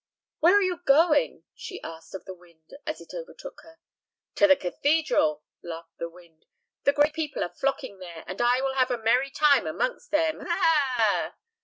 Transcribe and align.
"Where 0.39 0.55
are 0.57 0.63
you 0.63 0.79
going?" 0.83 1.43
she 1.53 1.79
asked 1.83 2.15
of 2.15 2.25
the 2.25 2.33
wind 2.33 2.71
as 2.87 3.01
it 3.01 3.13
overtook 3.13 3.61
her. 3.61 3.77
"To 4.37 4.47
the 4.47 4.55
cathedral," 4.55 5.43
laughed 5.61 5.99
the 5.99 6.09
wind. 6.09 6.47
"The 6.85 6.93
great 6.93 7.13
people 7.13 7.43
are 7.43 7.53
flocking 7.53 7.99
there, 7.99 8.23
and 8.25 8.41
I 8.41 8.61
will 8.61 8.73
have 8.73 8.89
a 8.89 8.97
merry 8.97 9.29
time 9.29 9.67
amongst 9.67 10.09
them, 10.09 10.39
ha, 10.39 10.45
ha, 10.59 10.93
ha!" 10.95 11.35